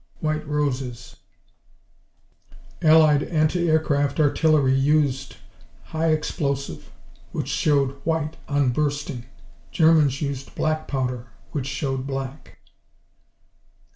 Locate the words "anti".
3.21-3.69